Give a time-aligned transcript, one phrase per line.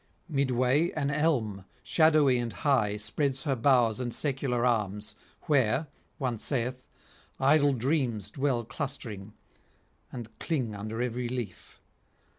[0.29, 5.85] Midway an elm, shadowy and high, spreads her boughs and secular arms, where,
[6.17, 6.87] one saith,
[7.39, 9.33] idle Dreams dwell clustering,
[10.11, 11.79] and cling under every leaf.